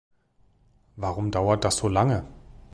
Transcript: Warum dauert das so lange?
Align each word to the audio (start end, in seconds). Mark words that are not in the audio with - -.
Warum 0.95 1.29
dauert 1.29 1.63
das 1.63 1.77
so 1.77 1.87
lange? 1.87 2.25